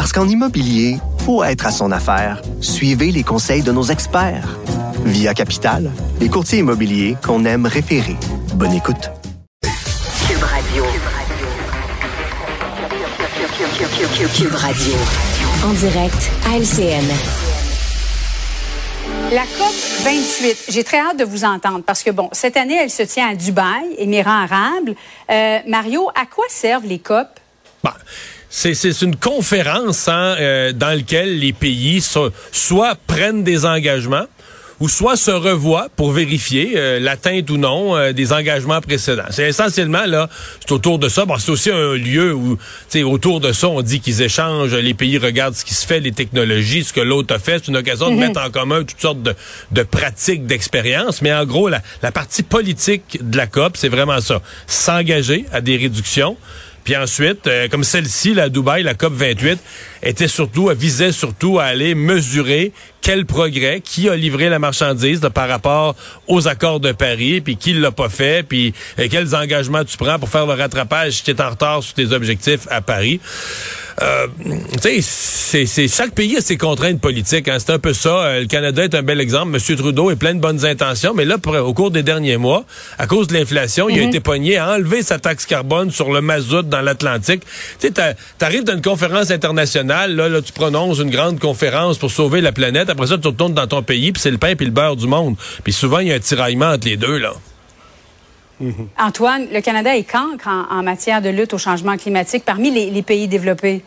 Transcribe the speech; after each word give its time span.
Parce 0.00 0.14
qu'en 0.14 0.26
immobilier, 0.26 0.96
faut 1.26 1.44
être 1.44 1.66
à 1.66 1.70
son 1.70 1.92
affaire. 1.92 2.40
Suivez 2.62 3.12
les 3.12 3.22
conseils 3.22 3.60
de 3.60 3.70
nos 3.70 3.82
experts. 3.82 4.56
Via 5.04 5.34
Capital, 5.34 5.90
les 6.20 6.30
courtiers 6.30 6.60
immobiliers 6.60 7.18
qu'on 7.22 7.44
aime 7.44 7.66
référer. 7.66 8.16
Bonne 8.54 8.72
écoute. 8.72 9.10
Cube 10.26 10.42
Radio. 10.42 10.84
Cube 14.34 14.54
Radio. 14.54 14.94
En 15.66 15.72
direct 15.74 16.30
à 16.46 16.56
LCN. 16.56 17.04
La 19.32 19.42
COP 19.42 19.74
28, 20.04 20.64
j'ai 20.70 20.82
très 20.82 20.98
hâte 20.98 21.18
de 21.18 21.24
vous 21.24 21.44
entendre 21.44 21.82
parce 21.84 22.02
que, 22.02 22.10
bon, 22.10 22.30
cette 22.32 22.56
année, 22.56 22.78
elle 22.82 22.88
se 22.88 23.02
tient 23.02 23.28
à 23.28 23.34
Dubaï, 23.34 23.96
Émirats 23.98 24.44
arabes. 24.44 24.94
Euh, 25.30 25.58
Mario, 25.68 26.08
à 26.14 26.24
quoi 26.24 26.46
servent 26.48 26.86
les 26.86 27.00
COP? 27.00 27.28
Bah, 27.84 27.96
c'est 28.50 29.02
une 29.02 29.16
conférence 29.16 30.08
hein, 30.08 30.34
euh, 30.40 30.72
dans 30.72 30.88
laquelle 30.96 31.38
les 31.38 31.52
pays 31.52 32.00
so 32.00 32.30
soit 32.52 32.96
prennent 33.06 33.44
des 33.44 33.64
engagements, 33.64 34.26
ou 34.80 34.88
soit 34.88 35.16
se 35.16 35.30
revoient 35.30 35.88
pour 35.94 36.10
vérifier 36.10 36.72
euh, 36.74 36.98
l'atteinte 36.98 37.50
ou 37.50 37.58
non 37.58 37.94
euh, 37.96 38.12
des 38.12 38.32
engagements 38.32 38.80
précédents. 38.80 39.26
C'est 39.28 39.46
essentiellement 39.46 40.06
là, 40.06 40.28
c'est 40.60 40.72
autour 40.72 40.98
de 40.98 41.10
ça. 41.10 41.26
Bon, 41.26 41.36
c'est 41.36 41.50
aussi 41.50 41.70
un 41.70 41.92
lieu 41.94 42.32
où, 42.32 42.56
tu 42.56 42.62
sais, 42.88 43.02
autour 43.02 43.40
de 43.40 43.52
ça, 43.52 43.68
on 43.68 43.82
dit 43.82 44.00
qu'ils 44.00 44.22
échangent, 44.22 44.74
les 44.74 44.94
pays 44.94 45.18
regardent 45.18 45.54
ce 45.54 45.66
qui 45.66 45.74
se 45.74 45.86
fait, 45.86 46.00
les 46.00 46.12
technologies, 46.12 46.82
ce 46.84 46.94
que 46.94 47.00
l'autre 47.02 47.34
a 47.34 47.38
fait. 47.38 47.58
C'est 47.62 47.68
une 47.68 47.76
occasion 47.76 48.08
de 48.08 48.14
Mhm. 48.14 48.20
mettre 48.20 48.40
en 48.40 48.50
commun 48.50 48.82
toutes 48.84 49.00
sortes 49.02 49.22
de, 49.22 49.34
de 49.70 49.82
pratiques, 49.82 50.46
d'expériences. 50.46 51.20
Mais 51.20 51.32
en 51.34 51.44
gros, 51.44 51.68
la, 51.68 51.82
la 52.02 52.10
partie 52.10 52.42
politique 52.42 53.18
de 53.20 53.36
la 53.36 53.46
COP, 53.46 53.76
c'est 53.76 53.90
vraiment 53.90 54.22
ça. 54.22 54.40
S'engager 54.66 55.44
à 55.52 55.60
des 55.60 55.76
réductions. 55.76 56.38
Puis 56.90 56.96
ensuite, 56.96 57.46
euh, 57.46 57.68
comme 57.68 57.84
celle-ci, 57.84 58.34
la 58.34 58.48
Dubaï, 58.48 58.82
la 58.82 58.94
COP 58.94 59.12
28, 59.12 59.60
était 60.02 60.26
surtout, 60.26 60.72
elle 60.72 60.76
visait 60.76 61.12
surtout 61.12 61.60
à 61.60 61.66
aller 61.66 61.94
mesurer 61.94 62.72
quel 63.00 63.26
progrès, 63.26 63.80
qui 63.80 64.08
a 64.08 64.16
livré 64.16 64.48
la 64.48 64.58
marchandise 64.58 65.20
par 65.32 65.48
rapport 65.48 65.94
aux 66.26 66.48
accords 66.48 66.80
de 66.80 66.90
Paris, 66.90 67.42
puis 67.42 67.56
qui 67.56 67.74
l'a 67.74 67.92
pas 67.92 68.08
fait, 68.08 68.44
puis 68.44 68.74
euh, 68.98 69.06
quels 69.08 69.36
engagements 69.36 69.84
tu 69.84 69.96
prends 69.96 70.18
pour 70.18 70.28
faire 70.28 70.46
le 70.46 70.54
rattrapage 70.54 71.12
si 71.12 71.22
tu 71.22 71.30
es 71.30 71.40
en 71.40 71.50
retard 71.50 71.80
sur 71.80 71.94
tes 71.94 72.10
objectifs 72.10 72.66
à 72.68 72.80
Paris. 72.80 73.20
Euh, 74.02 74.26
c'est- 75.02 75.88
chaque 75.88 76.12
pays 76.14 76.36
a 76.36 76.40
ses 76.40 76.56
contraintes 76.56 77.00
politiques. 77.00 77.48
Hein, 77.48 77.58
c'est 77.58 77.70
un 77.72 77.78
peu 77.78 77.92
ça. 77.92 78.08
Euh, 78.08 78.40
le 78.40 78.46
Canada 78.46 78.82
est 78.84 78.94
un 78.94 79.02
bel 79.02 79.20
exemple. 79.20 79.48
Monsieur 79.50 79.76
Trudeau 79.76 80.10
est 80.10 80.16
plein 80.16 80.34
de 80.34 80.40
bonnes 80.40 80.64
intentions, 80.64 81.12
mais 81.14 81.26
là, 81.26 81.36
pour- 81.36 81.54
au 81.54 81.74
cours 81.74 81.90
des 81.90 82.02
derniers 82.02 82.38
mois, 82.38 82.64
à 82.98 83.06
cause 83.06 83.26
de 83.26 83.34
l'inflation, 83.34 83.88
il 83.90 83.98
a 83.98 84.02
été 84.04 84.20
pogné 84.20 84.56
à 84.56 84.70
enlever 84.72 85.02
sa 85.02 85.18
taxe 85.18 85.44
carbone 85.44 85.90
sur 85.90 86.10
le 86.12 86.22
mazout 86.22 86.62
dans 86.62 86.80
l'Atlantique. 86.80 87.42
Tu 87.42 87.88
sais, 87.88 87.90
t'a- 87.90 88.14
t'arrives 88.38 88.64
dans 88.64 88.72
une 88.74 88.80
conférence 88.82 89.30
internationale, 89.30 90.16
là, 90.16 90.28
là, 90.30 90.40
tu 90.40 90.52
prononces 90.52 90.98
une 91.00 91.10
grande 91.10 91.38
conférence 91.38 91.98
pour 91.98 92.10
sauver 92.10 92.40
la 92.40 92.52
planète. 92.52 92.88
Après 92.88 93.08
ça, 93.08 93.18
tu 93.18 93.28
retournes 93.28 93.54
dans 93.54 93.66
ton 93.66 93.82
pays, 93.82 94.12
puis 94.12 94.22
c'est 94.22 94.30
le 94.30 94.38
pain 94.38 94.54
puis 94.56 94.64
le 94.66 94.72
beurre 94.72 94.96
du 94.96 95.06
monde. 95.06 95.36
Puis 95.62 95.72
souvent, 95.74 95.98
il 95.98 96.08
y 96.08 96.12
a 96.12 96.14
un 96.14 96.20
tiraillement 96.20 96.70
entre 96.70 96.86
les 96.88 96.96
deux, 96.96 97.18
là. 97.18 97.32
Antoine, 98.98 99.46
le 99.52 99.60
Canada 99.62 99.96
est 99.96 100.04
cancre 100.04 100.46
en, 100.46 100.66
en 100.78 100.82
matière 100.82 101.22
de 101.22 101.30
lutte 101.30 101.54
au 101.54 101.58
changement 101.58 101.96
climatique 101.96 102.44
parmi 102.44 102.70
les, 102.70 102.90
les 102.90 103.02
pays 103.02 103.26
développés? 103.26 103.82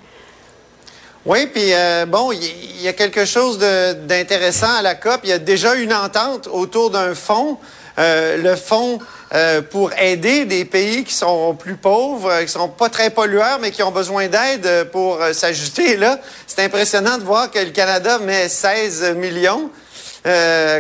Oui, 1.26 1.48
puis 1.48 1.74
euh, 1.74 2.06
bon, 2.06 2.34
il 2.34 2.82
y, 2.82 2.88
a 2.90 2.92
quelque 2.92 3.24
chose 3.24 3.58
d'intéressant 3.58 4.76
à 4.76 4.82
la 4.82 4.94
COP. 4.96 5.22
Il 5.24 5.30
y 5.30 5.34
a 5.34 5.38
déjà 5.40 5.74
une 5.76 5.94
entente 5.94 6.50
autour 6.52 6.90
d'un 6.90 7.16
fonds, 7.16 7.58
euh, 7.98 8.36
le 8.36 8.58
fonds 8.58 9.00
euh, 9.34 9.62
pour 9.62 9.94
aider 9.94 10.44
des 10.44 10.66
pays 10.66 11.06
qui 11.06 11.14
sont 11.14 11.56
plus 11.56 11.78
pauvres, 11.78 12.30
euh, 12.30 12.44
qui 12.44 12.52
sont 12.52 12.68
pas 12.68 12.90
très 12.90 13.10
pollueurs, 13.10 13.60
mais 13.62 13.72
qui 13.72 13.82
ont 13.84 13.92
besoin 13.92 14.28
d'aide 14.28 14.66
euh, 14.66 14.84
pour 14.84 15.22
euh, 15.22 15.32
s'ajuster. 15.32 15.96
Là, 15.96 16.20
c'est 16.46 16.62
impressionnant 16.62 17.18
de 17.18 17.24
voir 17.24 17.50
que 17.50 17.60
le 17.60 17.72
Canada 17.72 18.20
met 18.20 18.50
16 18.50 19.16
millions. 19.16 19.70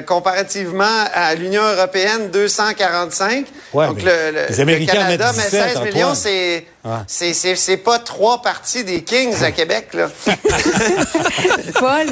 comparativement 0.07 1.05
à 1.13 1.35
l'Union 1.35 1.63
européenne, 1.63 2.31
245. 2.31 3.45
Ouais, 3.73 3.87
Donc, 3.87 3.97
mais 3.97 4.03
le, 4.03 4.31
le- 4.31 4.45
les 4.49 4.55
le 4.55 4.61
Américains 4.61 4.93
Canada 4.93 5.33
mettent 5.33 5.45
17, 5.51 5.73
16 5.73 5.79
millions, 5.93 6.13
c'est 6.15 6.65
Ouais. 6.85 6.91
c'est- 7.07 7.33
c'est 7.33 7.55
c'est 7.55 7.77
pas 7.77 7.97
trois 7.99 8.41
parties 8.41 8.83
des 8.83 9.03
Kings 9.03 9.41
à 9.43 9.51
Québec, 9.51 9.89
là. 9.93 10.09
Paul? 11.79 12.07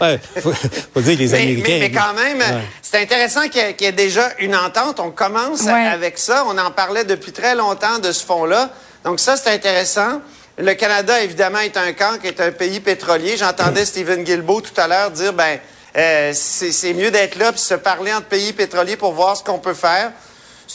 Ouais, 0.00 0.20
faut, 0.40 0.52
faut 0.52 1.00
dire 1.00 1.14
que 1.16 1.22
les 1.22 1.28
Mais, 1.28 1.38
Américains. 1.42 1.64
mais- 1.68 1.78
mais 1.80 1.90
quand 1.90 2.14
même, 2.14 2.38
Ouais. 2.38 2.62
c'est 2.82 3.00
intéressant 3.00 3.42
qu'il 3.48 3.60
y, 3.60 3.64
ait- 3.64 3.74
qu'il 3.74 3.86
y 3.86 3.90
ait 3.90 3.92
déjà 3.92 4.30
une 4.38 4.56
entente. 4.56 5.00
On 5.00 5.10
commence 5.10 5.62
Ouais. 5.62 5.86
avec 5.86 6.18
ça. 6.18 6.44
On 6.48 6.56
en 6.58 6.70
parlait 6.70 7.04
depuis 7.04 7.32
très 7.32 7.54
longtemps 7.54 7.98
de 7.98 8.12
ce 8.12 8.24
fonds-là. 8.24 8.70
Donc 9.04 9.20
ça, 9.20 9.36
c'est 9.36 9.50
intéressant. 9.50 10.20
Le 10.56 10.72
Canada, 10.74 11.20
évidemment, 11.22 11.58
est 11.58 11.76
un 11.76 11.92
camp, 11.92 12.18
qui 12.20 12.28
est 12.28 12.40
un 12.40 12.52
pays 12.52 12.80
pétrolier. 12.80 13.36
J'entendais 13.36 13.84
Stephen 13.84 14.22
Guilbeault 14.24 14.60
tout 14.62 14.80
à 14.80 14.86
l'heure 14.86 15.10
dire, 15.10 15.32
ben, 15.32 15.58
euh, 15.96 16.30
c'est 16.34 16.72
c'est 16.72 16.92
mieux 16.94 17.10
d'être 17.10 17.36
là 17.36 17.52
puis 17.52 17.60
se 17.60 17.74
parler 17.74 18.12
entre 18.12 18.26
pays 18.26 18.52
pétroliers 18.52 18.96
pour 18.96 19.12
voir 19.12 19.36
ce 19.36 19.42
qu'on 19.42 19.58
peut 19.58 19.74
faire. 19.74 20.12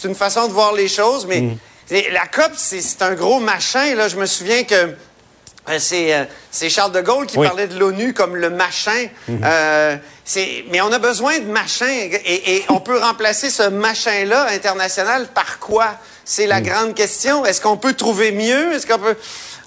C'est 0.02 0.08
une 0.08 0.16
façon 0.16 0.48
de 0.48 0.54
voir 0.54 0.74
les 0.74 0.88
choses, 0.88 1.26
mais 1.26 1.44
c'est- 1.86 2.10
la 2.12 2.26
COP, 2.28 2.52
c'est 2.56 3.02
un 3.02 3.16
gros 3.16 3.40
machin. 3.40 3.96
Là, 3.96 4.08
je 4.08 4.16
me 4.16 4.26
souviens 4.26 4.64
que 4.64 4.76
euh, 4.76 5.78
c'est 5.78 6.14
euh, 6.14 6.24
c'est 6.52 6.70
Charles 6.70 6.94
de 6.94 7.02
Gaulle 7.02 7.26
qui 7.26 7.38
Oui. 7.38 7.46
parlait 7.48 7.68
de 7.68 7.78
l'ONU 7.78 8.14
comme 8.14 8.36
le 8.38 8.50
machin. 8.50 9.08
Euh, 9.30 9.98
c'est- 10.24 10.64
mais 10.72 10.80
on 10.82 10.92
a 10.94 11.00
besoin 11.00 11.40
de 11.40 11.46
machin 11.46 11.88
et, 11.90 12.56
et 12.56 12.66
on 12.70 12.80
peut 12.80 12.98
remplacer 12.98 13.50
ce 13.50 13.64
machin-là 13.64 14.48
international 14.54 15.28
par 15.34 15.60
quoi? 15.60 15.88
C'est 16.24 16.48
la 16.48 16.62
grande 16.62 16.94
question. 16.96 17.46
Est-ce 17.46 17.60
qu'on 17.60 17.76
peut 17.78 17.94
trouver 17.94 18.32
mieux? 18.32 18.74
Est-ce 18.74 18.88
qu'on 18.88 19.00
peut... 19.00 19.18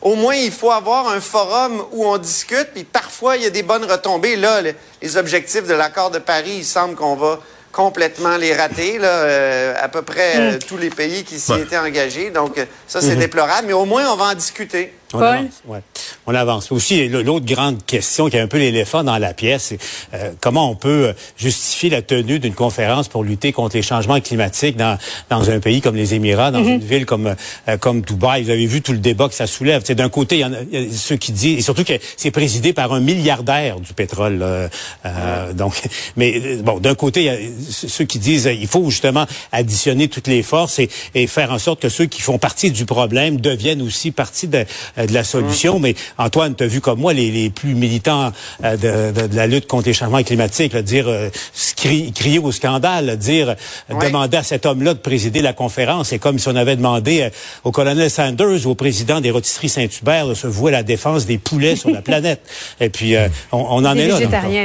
Au 0.01 0.15
moins, 0.17 0.35
il 0.35 0.51
faut 0.51 0.71
avoir 0.73 1.09
un 1.09 1.21
forum 1.21 1.85
où 1.93 2.07
on 2.07 2.19
discute, 2.19 2.69
puis 2.73 2.83
parfois, 2.85 3.37
il 3.37 3.43
y 3.43 3.47
a 3.47 3.51
des 3.51 3.63
bonnes 3.63 3.85
retombées. 3.85 4.37
Là, 4.37 4.61
le- 4.63 4.75
les 5.03 5.17
objectifs 5.17 5.65
de 5.67 5.75
l'accord 5.75 6.11
de 6.11 6.19
Paris, 6.19 6.55
il 6.59 6.65
semble 6.65 6.95
qu'on 6.97 7.15
va 7.17 7.39
complètement 7.73 8.37
les 8.37 8.55
rater, 8.55 8.99
là, 8.99 9.09
euh, 9.09 9.75
à 9.83 9.89
peu 9.89 10.03
près 10.03 10.37
euh, 10.37 10.59
tous 10.67 10.77
les 10.77 10.91
pays 10.91 11.25
qui 11.25 11.41
s'y 11.41 11.53
Ouais. 11.53 11.63
étaient 11.63 11.79
engagés. 11.79 12.31
Donc, 12.31 12.59
euh, 12.59 12.67
ça, 12.87 13.01
c'est 13.01 13.17
déplorable, 13.17 13.67
mais 13.67 13.73
au 13.73 13.87
moins, 13.87 14.07
on 14.13 14.17
va 14.17 14.27
en 14.27 14.35
discuter. 14.35 14.93
On 15.15 15.19
Paul? 15.19 15.29
avance, 15.37 15.63
ouais. 15.67 15.81
On 16.27 16.35
avance. 16.35 16.73
Aussi, 16.73 17.09
l'autre 17.09 17.47
grande 17.47 17.85
question 17.85 18.29
qui 18.29 18.37
est 18.37 18.41
un 18.41 18.47
peu 18.47 18.59
l'éléphant 18.59 19.05
dans 19.05 19.19
la 19.19 19.35
pièce, 19.35 19.63
c'est 19.71 19.79
euh, 20.15 20.33
comment 20.41 20.71
on 20.71 20.75
peut 20.75 21.09
euh, 21.09 21.13
justifier 21.37 21.91
la 21.91 22.03
tenue 22.03 22.39
d'une 22.39 22.55
conférence 22.55 23.09
pour 23.09 23.25
lutter 23.25 23.53
contre 23.53 23.77
les 23.77 23.83
changements 23.83 24.21
climatiques 24.21 24.77
dans, 24.77 24.97
dans 25.31 25.51
un 25.51 25.61
pays 25.61 25.81
comme 25.81 25.97
les 25.97 26.15
Émirats, 26.15 26.51
dans 26.51 26.65
une 26.65 26.79
ville 26.81 27.07
comme 27.07 27.35
euh, 27.69 27.77
comme 27.79 28.01
Dubaï? 28.03 28.45
Vous 28.45 28.51
avez 28.51 28.67
vu 28.67 28.83
tout 28.83 28.93
le 28.93 28.99
débat 28.99 29.29
que 29.29 29.35
ça 29.35 29.47
soulève. 29.47 29.83
C'est 29.85 29.95
d'un 29.95 30.09
côté, 30.09 30.37
il 30.37 30.41
y 30.41 30.45
en 30.45 30.53
a, 30.53 30.59
il 30.71 30.83
y 30.83 30.87
a 30.87 30.93
ceux 30.93 31.17
qui 31.17 31.33
disent, 31.33 31.59
et 31.59 31.63
surtout 31.63 31.85
que 31.85 31.95
c'est 32.17 32.31
présidé 32.31 32.73
par 32.73 32.93
un 32.93 33.01
milliardaire 33.01 33.81
du 33.81 33.93
pétrole. 33.93 34.41
Euh, 34.43 35.53
donc, 35.53 35.75
mais 36.17 36.57
bon, 36.57 36.79
d'un 36.79 36.95
côté, 36.95 37.21
il 37.21 37.27
y 37.27 37.29
a 37.31 37.37
ceux 37.71 38.05
qui 38.05 38.19
disent 38.19 38.51
il 38.53 38.69
faut 38.69 38.89
justement 38.91 39.27
additionner 39.51 40.09
toutes 40.09 40.29
les 40.29 40.43
forces 40.43 40.79
et, 40.79 40.89
et 41.15 41.27
faire 41.27 41.51
en 41.53 41.59
sorte 41.59 41.81
que 41.81 41.89
ceux 41.89 42.07
qui 42.07 42.23
font 42.23 42.39
partie 42.39 42.71
du 42.71 42.87
problème 42.87 43.41
deviennent 43.41 43.83
aussi 43.83 44.11
partie 44.11 44.49
de, 44.49 44.65
euh, 44.99 45.02
de 45.07 45.13
la 45.15 45.25
solution. 45.25 45.79
Mais 45.79 45.95
Antoine, 46.19 46.55
tu 46.55 46.65
as 46.65 46.67
vu 46.67 46.81
comme 46.81 47.01
moi 47.01 47.13
les, 47.13 47.31
les 47.31 47.51
plus 47.51 47.75
militants 47.75 48.33
euh, 48.65 48.77
de, 48.77 49.21
de- 49.21 49.27
de 49.27 49.37
la 49.37 49.47
lutte 49.47 49.67
contre 49.67 49.87
les 49.89 49.95
changements 49.95 50.23
climatiques, 50.23 50.73
là, 50.73 50.83
dire 50.83 51.07
euh, 51.09 51.29
cri- 51.77 52.13
crier 52.13 52.39
au 52.39 52.53
scandale, 52.53 53.07
là, 53.07 53.17
dire 53.17 53.51
euh, 53.51 53.55
Ouais. 53.95 54.07
demander 54.09 54.37
à 54.39 54.43
cet 54.43 54.67
homme-là 54.67 54.95
de 54.95 54.99
présider 54.99 55.43
la 55.43 55.53
conférence. 55.53 56.09
C'est 56.09 56.19
comme 56.19 56.39
si 56.39 56.49
on 56.49 56.57
avait 56.57 56.77
demandé 56.77 57.23
euh, 57.23 57.31
au 57.65 57.73
colonel 57.73 58.11
Sanders, 58.11 58.67
au 58.67 58.75
président 58.75 59.21
des 59.21 59.31
rôtisseries 59.31 59.69
Saint-Hubert, 59.69 60.27
de 60.27 60.35
se 60.35 60.47
vouer 60.47 60.73
à 60.73 60.79
la 60.79 60.83
défense 60.83 61.27
des 61.27 61.39
poulets 61.39 61.77
sur 61.77 61.91
la 61.91 62.03
planète. 62.03 62.41
Et 62.81 62.89
puis 62.89 63.17
euh, 63.17 63.29
on, 63.53 63.59
on 63.59 63.85
en 63.85 63.97
est 63.97 64.09
là. 64.09 64.19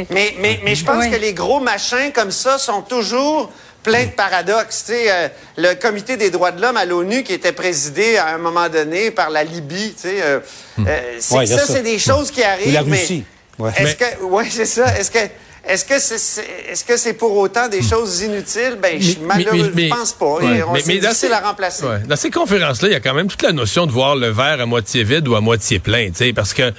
Mais, 0.10 0.36
mais, 0.40 0.60
mais 0.64 0.76
je 0.76 0.86
pense 0.86 1.06
que 1.08 1.16
les 1.20 1.34
gros 1.34 1.60
machins 1.60 2.12
comme 2.14 2.32
ça 2.32 2.58
sont 2.58 2.82
toujours 2.82 3.52
pleins 3.84 4.06
de 4.06 4.12
paradoxes. 4.12 4.84
Tu 4.88 4.94
sais, 4.94 5.06
euh, 5.12 5.28
le 5.58 5.74
comité 5.76 6.18
des 6.18 6.30
droits 6.30 6.52
de 6.52 6.62
l'homme 6.62 6.78
à 6.78 6.86
l'ONU 6.86 7.24
qui 7.24 7.34
était 7.34 7.52
présidé 7.54 8.18
à 8.18 8.28
un 8.36 8.38
moment 8.38 8.68
donné 8.70 9.12
par 9.12 9.30
la 9.30 9.44
Libye, 9.44 9.94
tu 9.94 10.10
sais, 10.10 10.22
euh, 10.22 10.40
euh, 10.80 11.16
c'est- 11.20 11.36
Ouais, 11.36 11.46
il 11.46 11.50
y 11.52 11.54
a 11.54 11.58
ça, 11.60 11.66
ça. 11.68 11.74
c'est 11.74 11.84
des 11.84 12.00
choses 12.00 12.32
qui 12.32 12.44
arrivent. 12.44 12.70
Ou 12.70 12.74
la 12.74 12.84
mais 12.84 13.00
Russie. 13.00 13.24
Ouais. 13.60 13.72
Est-ce 13.78 13.96
que, 13.96 14.24
ouais, 14.24 14.46
c'est 14.50 14.66
ça. 14.66 14.86
Est-ce 14.98 15.10
que, 15.10 15.20
est-ce 15.68 15.84
que 15.86 16.00
c'est, 16.00 16.46
est-ce 16.72 16.84
que 16.86 16.96
c'est 16.98 17.14
pour 17.14 17.36
autant 17.38 17.68
des 17.68 17.82
choses 17.82 18.22
inutiles? 18.22 18.78
Ben, 18.82 19.02
je, 19.02 19.16
malheureusement, 19.22 19.72
je 19.76 19.90
pense 19.90 20.14
pas. 20.14 20.26
ouais, 20.36 20.64
on- 20.64 20.72
mais- 20.74 20.82
c'est 20.82 20.88
mais 20.94 21.00
dans 21.00 21.14
ces- 21.14 21.32
à 21.32 21.40
remplacer. 21.40 21.84
ouais, 21.86 22.00
dans 22.08 22.16
ces 22.16 22.30
conférences-là, 22.30 22.90
il 22.90 22.92
y 22.92 22.96
a 22.96 23.00
quand 23.00 23.14
même 23.14 23.28
toute 23.28 23.42
la 23.42 23.52
notion 23.54 23.86
de 23.88 23.92
voir 23.92 24.16
le 24.16 24.30
verre 24.30 24.62
à 24.62 24.66
moitié 24.66 25.04
vide 25.04 25.28
ou 25.28 25.36
à 25.36 25.42
moitié 25.42 25.80
plein, 25.80 26.08
tu 26.10 26.18
sais, 26.18 26.34
parce 26.34 26.54
que 26.54 26.72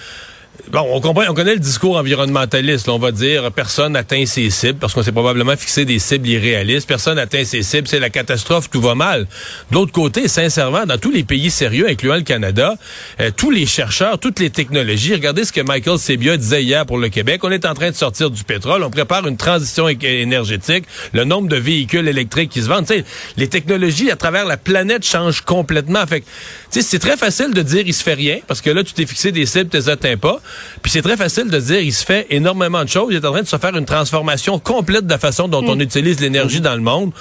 Bon, 0.70 0.86
on 0.92 1.00
comprend, 1.00 1.22
on 1.28 1.34
connaît 1.34 1.54
le 1.54 1.60
discours 1.60 1.96
environnementaliste. 1.96 2.88
On 2.88 2.98
va 2.98 3.10
dire 3.10 3.50
personne 3.52 3.92
n'atteint 3.92 4.26
ses 4.26 4.50
cibles 4.50 4.78
parce 4.78 4.92
qu'on 4.92 5.02
s'est 5.02 5.12
probablement 5.12 5.56
fixé 5.56 5.84
des 5.84 5.98
cibles 5.98 6.28
irréalistes. 6.28 6.86
Personne 6.86 7.14
n'atteint 7.14 7.44
ses 7.44 7.62
cibles, 7.62 7.88
c'est 7.88 8.00
la 8.00 8.10
catastrophe, 8.10 8.68
tout 8.68 8.80
va 8.80 8.94
mal. 8.94 9.26
De 9.70 9.76
l'autre 9.76 9.92
côté, 9.92 10.28
sincèrement, 10.28 10.84
dans 10.84 10.98
tous 10.98 11.10
les 11.10 11.22
pays 11.22 11.50
sérieux, 11.50 11.88
incluant 11.88 12.16
le 12.16 12.22
Canada, 12.22 12.74
euh, 13.20 13.30
tous 13.34 13.50
les 13.50 13.64
chercheurs, 13.64 14.18
toutes 14.18 14.40
les 14.40 14.50
technologies, 14.50 15.14
regardez 15.14 15.44
ce 15.44 15.52
que 15.52 15.60
Michael 15.60 15.98
Sebia 15.98 16.36
disait 16.36 16.62
hier 16.62 16.84
pour 16.84 16.98
le 16.98 17.08
Québec. 17.08 17.42
On 17.44 17.50
est 17.50 17.64
en 17.64 17.74
train 17.74 17.90
de 17.90 17.96
sortir 17.96 18.28
du 18.28 18.44
pétrole, 18.44 18.82
on 18.82 18.90
prépare 18.90 19.26
une 19.26 19.36
transition 19.36 19.88
énergétique, 19.88 20.84
le 21.14 21.24
nombre 21.24 21.48
de 21.48 21.56
véhicules 21.56 22.06
électriques 22.08 22.50
qui 22.50 22.62
se 22.62 22.68
vendent, 22.68 22.86
sais, 22.86 23.04
les 23.36 23.48
technologies 23.48 24.10
à 24.10 24.16
travers 24.16 24.44
la 24.44 24.56
planète 24.56 25.04
changent 25.06 25.42
complètement. 25.42 26.06
Fait 26.06 26.24
c'est 26.70 26.98
très 26.98 27.16
facile 27.16 27.54
de 27.54 27.62
dire 27.62 27.84
il 27.86 27.94
se 27.94 28.02
fait 28.02 28.14
rien 28.14 28.38
parce 28.46 28.60
que 28.60 28.70
là 28.70 28.84
tu 28.84 28.92
t'es 28.92 29.06
fixé 29.06 29.32
des 29.32 29.46
cibles, 29.46 29.70
tu 29.70 29.76
les 29.76 29.88
atteins 29.88 30.16
pas. 30.16 30.40
Puis 30.82 30.92
c'est 30.92 31.02
très 31.02 31.16
facile 31.16 31.48
de 31.48 31.58
dire, 31.58 31.80
il 31.80 31.92
se 31.92 32.04
fait 32.04 32.26
énormément 32.30 32.82
de 32.84 32.88
choses. 32.88 33.08
Il 33.10 33.16
est 33.16 33.24
en 33.24 33.32
train 33.32 33.42
de 33.42 33.48
se 33.48 33.56
faire 33.56 33.76
une 33.76 33.84
transformation 33.84 34.58
complète 34.58 35.06
de 35.06 35.10
la 35.10 35.18
façon 35.18 35.48
dont 35.48 35.64
on 35.66 35.76
mm. 35.76 35.82
utilise 35.82 36.20
l'énergie 36.20 36.60
dans 36.60 36.74
le 36.74 36.80
monde. 36.80 37.12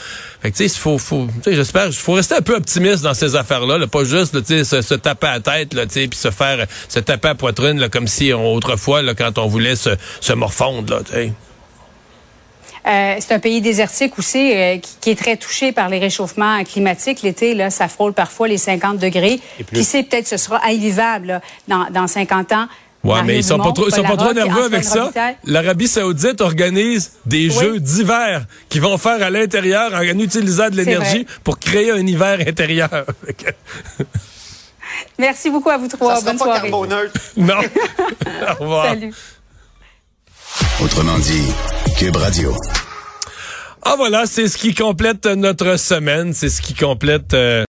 Fait 0.42 0.52
que 0.52 0.58
tu 0.58 0.68
sais, 0.68 0.76
il 0.76 0.80
faut, 0.80 0.98
faut 0.98 1.28
j'espère, 1.46 1.88
il 1.88 1.94
faut 1.94 2.14
rester 2.14 2.36
un 2.36 2.42
peu 2.42 2.56
optimiste 2.56 3.04
dans 3.04 3.14
ces 3.14 3.36
affaires-là, 3.36 3.86
pas 3.88 4.04
juste, 4.04 4.44
tu 4.46 4.64
sais, 4.64 4.82
se, 4.82 4.94
taper 4.94 5.28
à 5.28 5.34
la 5.34 5.40
tête, 5.40 5.74
là, 5.74 5.86
tu 5.86 5.94
sais, 5.94 6.08
puis 6.08 6.18
se 6.20 6.32
faire, 6.32 6.66
se 6.88 7.00
taper 7.00 7.30
à 7.30 7.32
la 7.32 7.36
poitrine, 7.36 7.80
là, 7.80 7.90
comme 7.90 8.08
si 8.08 8.34
autrefois, 8.34 9.02
là, 9.02 9.14
quand 9.14 9.38
on 9.38 9.48
voulait 9.48 9.76
se, 9.76 9.92
se 10.22 10.34
morfondre, 10.34 10.94
là, 10.94 11.02
tu 11.06 11.14
sais. 11.14 11.34
Euh, 12.88 13.16
c'est 13.20 13.34
un 13.34 13.40
pays 13.40 13.60
désertique 13.60 14.18
aussi 14.18 14.54
euh, 14.54 14.78
qui, 15.02 15.10
est 15.10 15.20
très 15.20 15.36
touché 15.36 15.74
par 15.74 15.90
les 15.90 16.00
réchauffements 16.00 16.64
climatiques. 16.64 17.22
L'été, 17.22 17.54
là, 17.54 17.70
ça 17.70 17.90
frôle 17.90 18.14
parfois 18.14 18.48
les 18.48 18.58
50 18.58 18.98
degrés. 18.98 19.42
Qui 19.74 19.84
sait, 19.84 20.04
peut-être 20.04 20.28
ce 20.28 20.38
sera 20.38 20.66
invivable 20.66 21.42
dans, 21.68 21.88
dans 21.92 22.08
50 22.08 22.54
ans. 22.54 22.68
Ouais, 23.04 23.24
mais 23.24 23.38
ils 23.38 23.44
sont 23.44 23.58
pas 23.58 23.72
trop, 23.72 23.88
ils 23.88 23.96
sont 23.96 24.04
pas 24.04 24.18
trop 24.18 24.34
nerveux 24.34 24.66
avec 24.66 24.84
ça. 24.84 25.12
L'Arabie 25.46 25.88
Saoudite 25.88 26.42
organise 26.42 27.14
des 27.26 27.50
jeux 27.50 27.80
d'hiver 27.80 28.46
qui 28.70 28.80
vont 28.80 28.98
faire 28.98 29.22
à 29.24 29.30
l'intérieur 29.30 29.94
en 29.94 30.20
utilisant 30.20 30.70
de 30.70 30.76
l'énergie 30.76 31.26
pour 31.44 31.60
créer 31.60 31.92
un 31.92 32.06
hiver 32.06 32.40
intérieur. 32.46 32.90
Merci 35.20 35.50
beaucoup 35.50 35.70
à 35.70 35.78
vous 35.78 35.88
trois. 35.88 36.16
Ça 36.18 36.22
Bonne 36.26 36.38
pas 36.38 36.46
soirée. 36.46 36.72
Non. 37.38 37.56
Au 38.50 38.64
revoir. 38.64 38.86
Salut. 38.86 39.14
Autrement 40.82 41.20
dit, 41.20 41.44
Cube 41.98 42.16
Radio. 42.16 42.56
Ah 43.90 43.96
voilà, 43.96 44.26
c'est 44.26 44.48
ce 44.48 44.58
qui 44.58 44.74
complète 44.74 45.26
notre 45.28 45.78
semaine, 45.80 46.34
c'est 46.34 46.50
ce 46.50 46.62
qui 46.62 46.74
complète 46.74 47.34
euh, 47.34 47.66